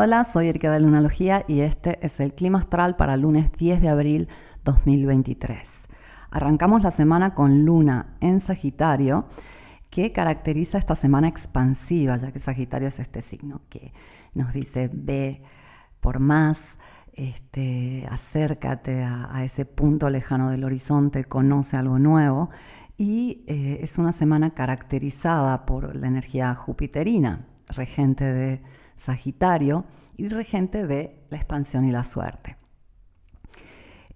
[0.00, 3.88] Hola, soy Erika de Lunalogía y este es el clima astral para lunes 10 de
[3.88, 4.28] abril
[4.62, 5.88] 2023.
[6.30, 9.26] Arrancamos la semana con Luna en Sagitario,
[9.90, 13.92] que caracteriza esta semana expansiva, ya que Sagitario es este signo que
[14.34, 15.42] nos dice ve
[15.98, 16.78] por más,
[17.12, 22.50] este, acércate a, ese punto lejano del horizonte, conoce algo nuevo.
[22.96, 28.62] Y eh, es una semana caracterizada por la energía jupiterina, regente de
[28.98, 29.86] Sagitario
[30.18, 32.58] y regente de la expansión y la suerte.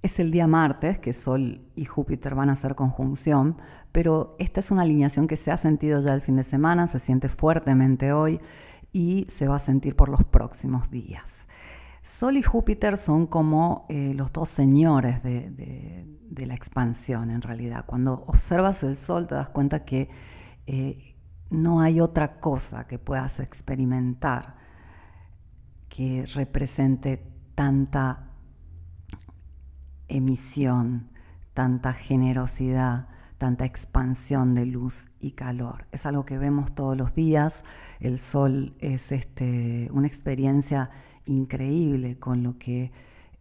[0.02, 3.56] Es el día martes que Sol y Júpiter van a hacer conjunción,
[3.92, 6.98] pero esta es una alineación que se ha sentido ya el fin de semana, se
[6.98, 8.40] siente fuertemente hoy
[8.92, 11.46] y se va a sentir por los próximos días.
[12.02, 17.84] Sol y Júpiter son como eh, los dos señores de, la expansión en realidad.
[17.87, 20.10] Cuando observas el Sol te das cuenta que
[20.66, 21.14] eh,
[21.51, 24.62] no hay otra cosa que puedas experimentar
[25.93, 27.23] que represente
[27.54, 28.30] tanta
[30.09, 31.10] emisión,
[31.52, 35.87] tanta generosidad, tanta expansión de luz y calor.
[35.93, 37.63] Es algo que vemos todos los días.
[38.01, 40.88] El sol es este, una experiencia
[41.26, 42.90] increíble con lo que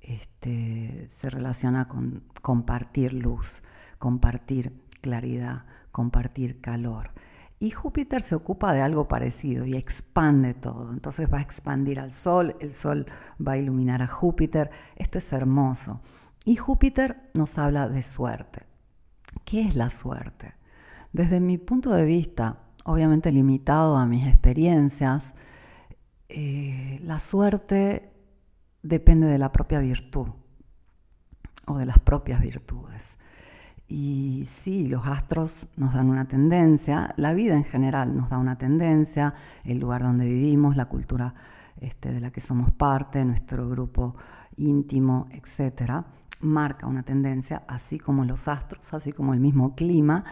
[0.01, 3.63] este, se relaciona con compartir luz,
[3.97, 5.63] compartir claridad,
[5.93, 7.11] compartir calor.
[7.61, 10.91] Y Júpiter se ocupa de algo parecido y expande todo.
[10.91, 13.05] Entonces va a expandir al Sol, el Sol
[13.39, 14.71] va a iluminar a Júpiter.
[14.95, 16.01] Esto es hermoso.
[16.43, 18.65] Y Júpiter nos habla de suerte.
[19.45, 20.55] ¿Qué es la suerte?
[21.13, 25.35] Desde mi punto de vista, obviamente limitado a mis experiencias,
[26.29, 28.11] eh, la suerte
[28.81, 30.29] depende de la propia virtud
[31.67, 33.19] o de las propias virtudes.
[33.93, 38.57] Y sí, los astros nos dan una tendencia, la vida en general nos da una
[38.57, 39.33] tendencia,
[39.65, 41.35] el lugar donde vivimos, la cultura
[41.75, 44.15] este, de la que somos parte, nuestro grupo
[44.55, 46.05] íntimo, etcétera,
[46.39, 50.23] marca una tendencia, así como los astros, así como el mismo clima,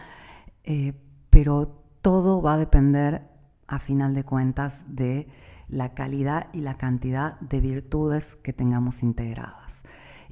[0.64, 0.94] eh,
[1.28, 3.28] pero todo va a depender,
[3.66, 5.28] a final de cuentas, de
[5.68, 9.82] la calidad y la cantidad de virtudes que tengamos integradas.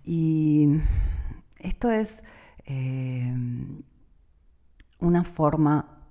[0.02, 0.80] Y
[1.58, 2.22] esto es
[2.70, 3.82] Em,
[5.00, 6.04] una forma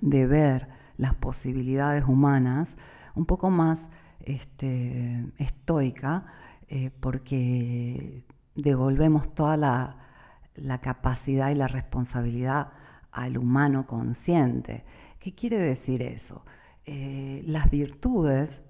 [0.00, 2.76] de ver las posibilidades humanas
[3.14, 3.86] un poco más
[4.18, 6.22] este, estoica,
[6.66, 12.72] eh, porque devolvemos toda la, capacidad y la responsabilidad
[13.12, 14.84] al humano consciente.
[15.20, 16.44] ¿Qué quiere decir eso?
[16.86, 18.64] Eh, las virtudes,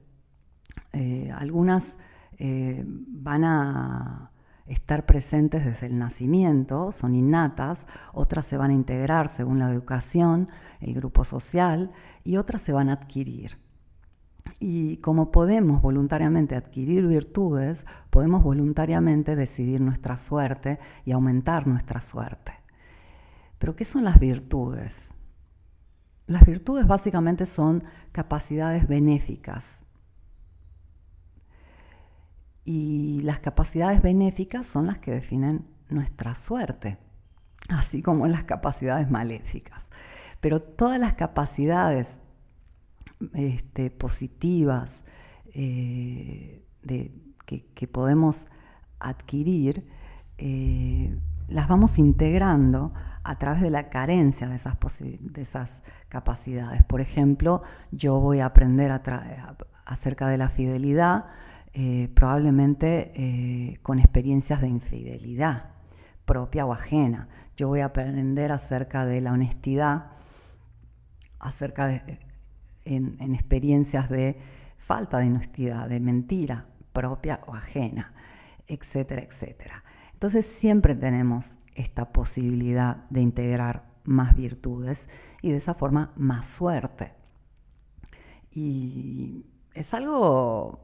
[0.93, 1.97] eh, algunas
[2.39, 4.34] van a
[4.67, 10.49] estar presentes desde el nacimiento, son innatas, otras se van a integrar según la educación,
[10.81, 11.93] el grupo social,
[12.23, 13.59] y otras se van a adquirir.
[14.61, 22.53] Y como podemos voluntariamente adquirir virtudes, podemos voluntariamente decidir nuestra suerte y aumentar nuestra suerte.
[23.59, 25.15] Pero ¿qué son las virtudes?
[26.27, 29.85] Las virtudes básicamente son capacidades benéficas
[32.65, 36.99] y las capacidades benéficas son las que definen nuestra suerte,
[37.69, 39.89] así como las capacidades maléficas.
[40.41, 42.19] Pero todas las capacidades
[43.35, 45.05] este, positivas
[45.53, 46.65] eh,
[47.47, 48.47] que, podemos
[48.99, 49.87] adquirir,
[50.39, 52.93] eh, las vamos integrando
[53.23, 56.83] a través de la carencia de esas, de esas capacidades.
[56.83, 58.91] Por ejemplo, yo voy a aprender
[59.87, 61.27] acerca de la fidelidad
[61.75, 65.71] eh, probablemente eh, con experiencias de infidelidad
[66.25, 67.29] propia o ajena.
[67.57, 70.07] Yo voy a aprender acerca de la honestidad,
[71.41, 72.21] acerca de,
[72.85, 74.39] en, en experiencias de
[74.79, 78.15] falta de honestidad, de mentira propia o ajena,
[78.69, 79.83] etcétera, etcétera.
[80.13, 85.09] Entonces siempre tenemos esta posibilidad de integrar más virtudes
[85.43, 87.15] y de esa forma más suerte.
[88.51, 90.84] Y es algo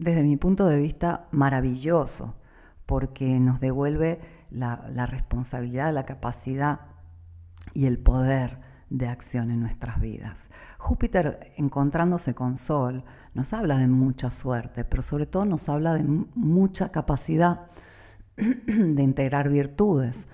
[0.00, 2.34] desde mi punto de vista, maravilloso,
[2.86, 4.18] porque nos devuelve
[4.50, 6.80] la, responsabilidad, la capacidad
[7.74, 8.58] y el poder
[8.88, 10.48] de acción en nuestras vidas.
[10.78, 13.04] Júpiter encontrándose con Sol
[13.34, 17.66] nos habla de mucha suerte, pero sobre todo nos habla de mucha capacidad
[18.36, 20.26] de integrar virtudes.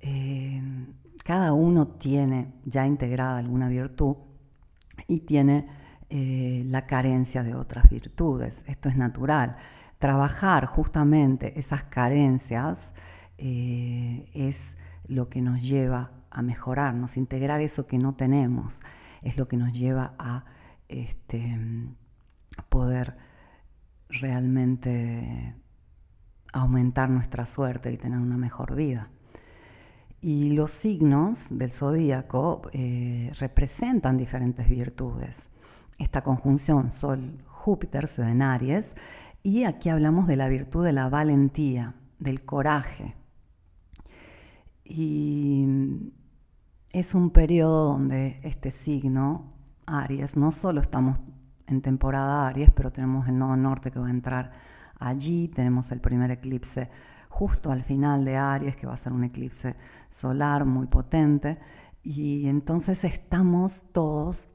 [0.00, 0.60] Eh,
[1.24, 4.16] cada uno tiene ya integrada alguna virtud
[5.06, 5.81] y tiene
[6.14, 8.64] eh, la carencia de otras virtudes.
[8.66, 9.56] Esto es natural.
[9.98, 12.92] Trabajar justamente esas carencias
[13.38, 14.76] eh, es
[15.08, 18.80] lo que nos lleva a mejorarnos, integrar eso que no tenemos,
[19.22, 20.44] es lo que nos lleva a
[20.88, 21.58] este,
[22.68, 23.16] poder
[24.10, 25.56] realmente
[26.52, 29.08] aumentar nuestra suerte y tener una mejor vida.
[30.20, 35.48] Y los signos del zodíaco eh, representan diferentes virtudes.
[35.98, 38.94] Esta conjunción Sol-Júpiter se da en Aries
[39.42, 43.14] y aquí hablamos de la virtud de la valentía, del coraje.
[44.84, 46.12] Y
[46.90, 49.54] es un periodo donde este signo,
[49.86, 51.18] Aries, no solo estamos
[51.66, 54.52] en temporada Aries, pero tenemos el nodo norte que va a entrar
[54.98, 56.90] allí, tenemos el primer eclipse
[57.28, 59.74] justo al final de Aries, que va a ser un eclipse
[60.08, 61.58] solar muy potente,
[62.02, 64.48] y entonces estamos todos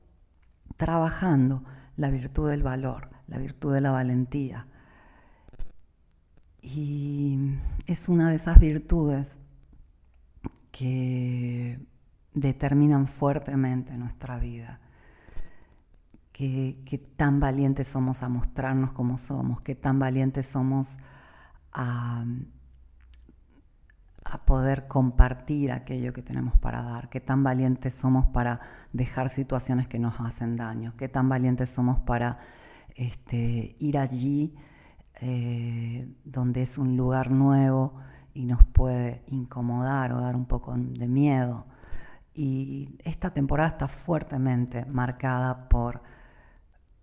[0.77, 1.63] trabajando
[1.95, 4.68] la virtud del valor, la virtud de la valentía.
[6.62, 7.38] Y
[7.85, 9.39] es una de esas virtudes
[10.71, 11.79] que
[12.33, 14.79] determinan fuertemente nuestra vida.
[16.31, 16.77] Qué,
[17.15, 20.97] tan valientes somos a mostrarnos como somos, qué tan valientes somos
[21.71, 22.25] a,
[24.29, 28.59] a poder compartir aquello que tenemos para dar, qué tan valientes somos para
[28.91, 32.39] dejar situaciones que nos hacen daño, qué tan valientes somos para
[32.95, 34.56] este, ir allí
[35.21, 37.95] eh, donde es un lugar nuevo
[38.33, 41.65] y nos puede incomodar o dar un poco de miedo.
[42.33, 46.03] Y esta temporada está fuertemente marcada por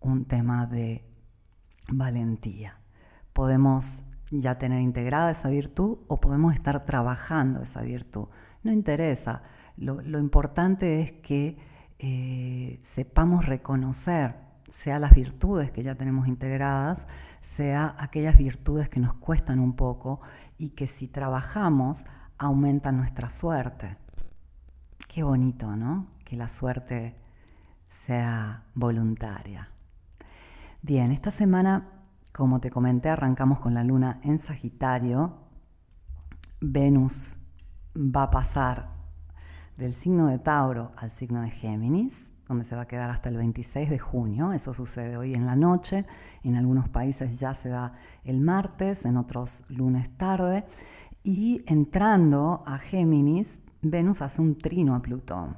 [0.01, 1.05] un tema de
[1.89, 2.79] valentía.
[3.33, 8.29] Podemos ya tener integrada esa virtud o podemos estar trabajando esa virtud.
[8.63, 9.43] No interesa.
[9.77, 11.59] Lo, importante es que
[11.99, 14.37] eh, sepamos reconocer,
[14.69, 17.07] sea las virtudes que ya tenemos integradas,
[17.41, 20.21] sea aquellas virtudes que nos cuestan un poco
[20.57, 22.05] y que si trabajamos
[22.39, 23.97] aumentan nuestra suerte.
[25.09, 26.09] Qué bonito, ¿no?
[26.25, 27.15] Que la suerte
[27.89, 29.69] sea voluntaria.
[30.83, 31.94] Bien, esta semana
[32.37, 35.39] como te comenté, arrancamos con la luna en Sagitario.
[36.61, 37.39] Venus
[37.97, 38.89] va a pasar
[39.77, 43.37] del signo de Tauro al signo de Géminis, donde se va a quedar hasta el
[43.37, 44.53] 26 de junio.
[44.53, 46.07] Eso sucede hoy en la noche.
[46.43, 47.93] En algunos países ya se da
[48.25, 50.65] el martes, en otros lunes tarde.
[51.23, 55.57] Y entrando a Géminis, Venus hace un trino a Plutón.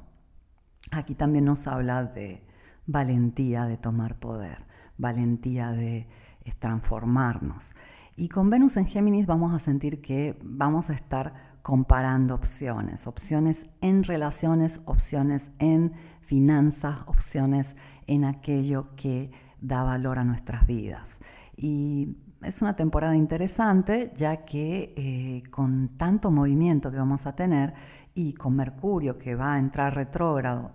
[0.91, 2.47] Aquí también nos habla de
[2.87, 4.67] valentía de tomar poder,
[4.99, 6.07] valentía de
[6.49, 7.73] es transformarnos.
[8.17, 13.67] Y con Venus en Géminis vamos a sentir que vamos a estar comparando opciones, opciones
[13.81, 17.77] en relaciones, opciones en finanzas, opciones
[18.07, 21.19] en aquello que da valor a nuestras vidas.
[21.57, 27.75] Y es una temporada interesante ya que eh, con tanto movimiento que vamos a tener
[28.15, 30.73] y con Mercurio que va a entrar retrógrado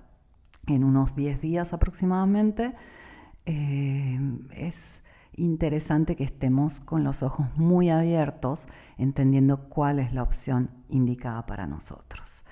[0.68, 2.76] en unos 10 días aproximadamente,
[3.46, 4.20] eh,
[4.52, 5.02] es
[5.34, 8.68] interesante que estemos con los ojos muy abiertos,
[8.98, 12.44] entendiendo cuál es la opción indicada para nosotros.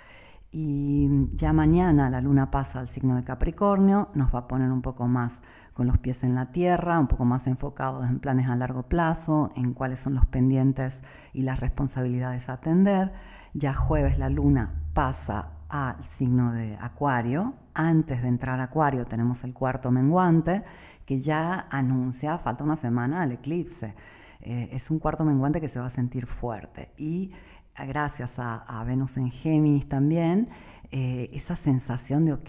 [0.51, 4.81] Y ya mañana la luna pasa al signo de Capricornio, nos va a poner un
[4.81, 5.41] poco más
[5.73, 9.51] con los pies en la tierra, un poco más enfocados en planes a largo plazo,
[9.55, 11.03] en cuáles son los pendientes
[11.33, 13.13] y las responsabilidades a atender.
[13.53, 17.53] Ya jueves la luna pasa al signo de Acuario.
[17.73, 20.63] Antes de entrar a Acuario tenemos el cuarto menguante
[21.05, 23.95] que ya anuncia, falta una semana al eclipse.
[24.41, 26.91] Eh, es un cuarto menguante que se va a sentir fuerte.
[26.97, 27.31] Y
[27.77, 30.49] eh, gracias a, Venus en Géminis también,
[30.91, 32.43] eh, esa sensación de, ok,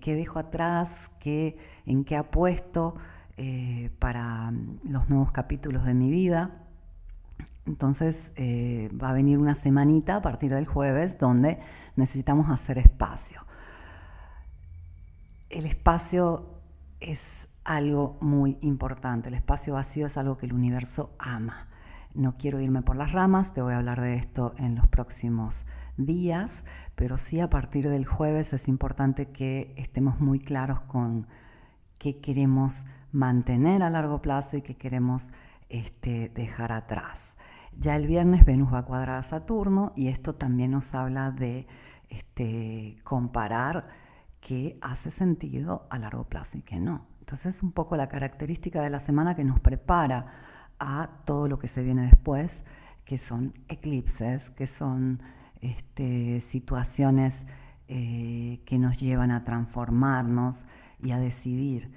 [0.00, 1.10] ¿qué dejo atrás?
[1.20, 2.94] ¿Qué, ¿En qué apuesto
[4.00, 6.67] para mm, los nuevos capítulos de mi vida?
[7.68, 11.60] Entonces va a venir una semanita a partir del jueves donde
[11.96, 13.40] necesitamos hacer espacio.
[15.50, 16.46] El espacio
[17.00, 19.28] es algo muy importante.
[19.28, 21.68] El espacio vacío es algo que el universo ama.
[22.14, 25.66] No quiero irme por las ramas, te voy a hablar de esto en los próximos
[25.98, 31.26] días, pero sí a partir del jueves es importante que estemos muy claros con
[31.98, 35.28] qué queremos mantener a largo plazo y qué queremos
[35.68, 37.36] este, dejar atrás.
[37.76, 41.66] Ya el viernes Venus va a cuadrar a Saturno y esto también nos habla de
[42.08, 43.88] este, comparar
[44.40, 47.06] qué hace sentido a largo plazo y qué no.
[47.20, 50.26] Entonces es un poco la característica de la semana que nos prepara
[50.78, 52.64] a todo lo que se viene después,
[53.04, 55.22] que son eclipses, que son
[55.60, 57.44] este, situaciones
[57.88, 60.66] eh, que nos llevan a transformarnos
[61.00, 61.92] y a decidir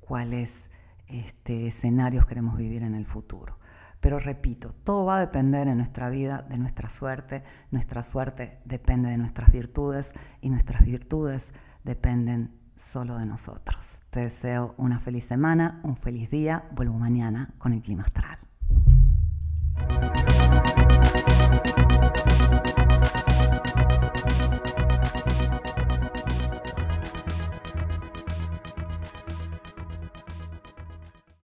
[0.00, 0.70] cuáles
[1.06, 3.59] este, escenarios queremos vivir en el futuro.
[4.00, 9.10] Pero repito, todo va a depender en nuestra vida de nuestra suerte, nuestra suerte depende
[9.10, 11.52] de nuestras virtudes y nuestras virtudes
[11.84, 13.98] dependen solo de nosotros.
[14.10, 18.38] Te deseo una feliz semana, un feliz día, vuelvo mañana con el clima astral.